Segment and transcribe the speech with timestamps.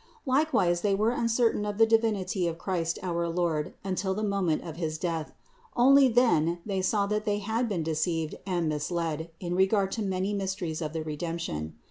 [0.25, 4.77] Likewise they were uncertain of the Divinity of Christ our Lord until the moment of
[4.77, 5.31] his Death;
[5.75, 10.33] only then they saw that they had been deceived and misled in regard to many
[10.33, 11.75] mysteries of the Redemption.